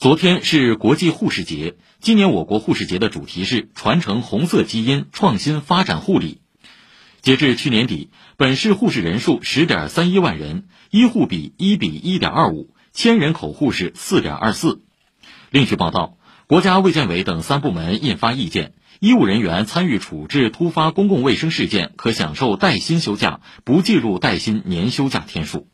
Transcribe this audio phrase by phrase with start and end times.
[0.00, 6.40] 昨天是国际护士节，今年我国护士节的主题是传承红色基因，创新发展护理。
[7.20, 8.08] 截至去年底，
[8.38, 14.80] 本市护士人数十点三一万人，医护比一比一点二五，千人口护士四点二四。
[15.50, 25.68] 另据报道，国家卫健委等三部门印发意见，医务人员参与处置突发公共卫生事件可享受带薪休假，不计入带薪年休假天数。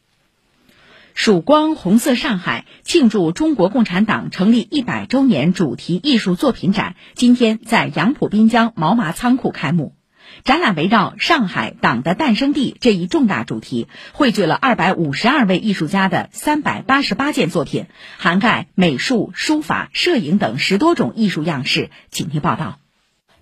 [1.16, 9.96] 曙光红色上海庆祝中国共产党成立一百周年主题艺术作品展今天在杨浦滨江毛麻仓库开幕。
[10.44, 17.86] 展览围绕“上海党的诞生地”这一重大主题，汇聚了二百五十二位艺术家的三百八十八件作品，
[18.18, 21.88] 涵盖美术、书法、摄影等十多种艺术样式。
[22.10, 22.78] 请听报道。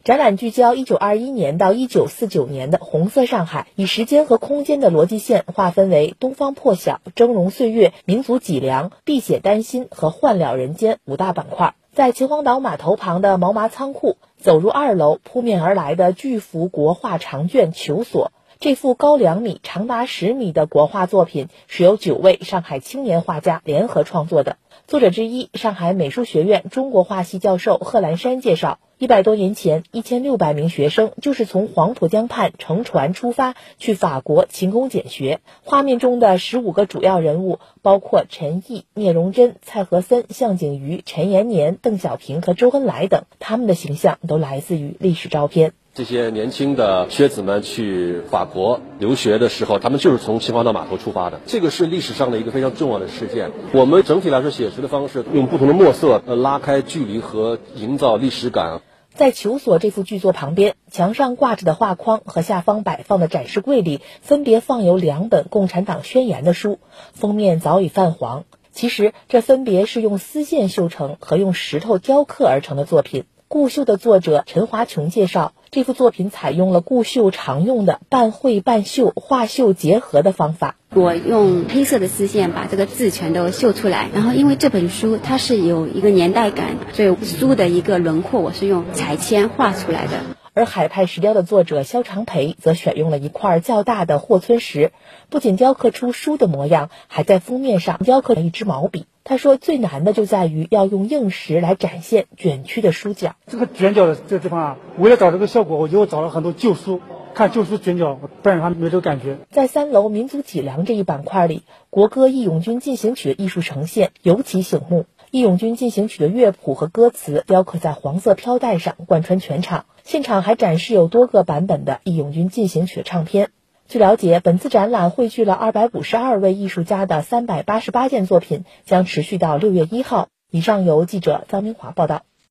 [0.04, 11.74] 展览聚焦一九二一年到一九四九年的红色上海，以时间和空间的逻辑线划分为东方破晓、峥嵘岁月、民族脊梁、碧血丹心和换了人间五大板块。
[11.95, 18.26] 在秦皇岛码头旁的毛麻仓库，走入二楼，扑面而来的巨幅国画长卷《求索》。
[18.60, 24.59] 这幅高两米、长达十米的国画作品，是由九位上海青年画家联合创作的。
[24.86, 28.79] 作者之一，上海美术学院中国画系教授贺兰山介绍。
[29.05, 35.41] 一百多年前，一千六百名学生就是从黄浦江畔乘船出发，去法国勤工俭学。
[35.63, 45.75] 画面中的十五个主要人物，包括陈毅、聂荣臻、蔡和森、向景瑜、陈延年、邓小平和周恩来等，他们的形象都来自于历史照片。
[45.93, 51.41] 这些年轻的学子们去法国留学的时候，他们就是从秦皇岛码头出发的。
[51.45, 53.51] 这个是历史上的一个非常重要的事件。
[53.75, 58.80] 我们整体来说写实的方式，用不同的墨色，呃，拉开距离和营造历史感。
[59.16, 66.81] 在求索这幅巨作旁边，墙上挂着的画框和下方摆放的展示柜里，分别放有两本《共产党宣言》的书，
[67.12, 68.44] 封面早已泛黄。
[68.72, 73.25] 其实，这分别是用丝线绣成和用石头雕刻而成的作品。
[73.47, 80.75] 顾绣的作者陈华琼介绍，这幅作品采用了顾绣常用的半绘半绣、画绣结合的方法。
[80.94, 90.21] 我用黑色的丝线把这个字全都绣出来，然后因为这本书它是有一个年代感，所以书的一个轮廓我是用彩铅画出来的。
[90.53, 94.93] 而海派石雕的作者肖长培则选用了一块较大的霍村石，
[95.31, 99.06] 不仅雕刻出书的模样，还在封面上雕刻了一支毛笔。
[99.25, 103.34] 他说：“最难的就在于要用硬石来展现卷曲的书角。
[103.49, 107.00] 这个卷角的这个地方啊，为了找这个效果，我就找了很多旧书，
[107.34, 115.00] 看就是卷角，不然的话没这个感觉。”在三楼民族脊梁这一板块里，国歌《义勇军进行曲》的艺术呈现尤其醒目，
[115.32, 119.86] 《义勇军进行曲》的乐谱和歌词雕刻在黄色飘带上，贯穿全场。
[120.04, 123.50] 现场还展示有多个版本的《义勇军进行曲》唱片。
[123.88, 130.28] 据了解，本次展览汇聚了二百五十二位艺术家的三百八十八件作品，将持续到六月一号。
[130.50, 132.22] 以上由记者张明华报道。